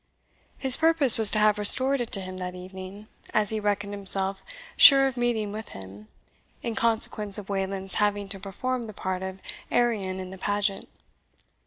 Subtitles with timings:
[0.57, 4.41] His purpose was to have restored it to him that evening, as he reckoned himself
[4.75, 6.07] sure of meeting with him,
[6.63, 9.37] in consequence of Wayland's having to perform the part of
[9.69, 10.89] Arion in the pageant.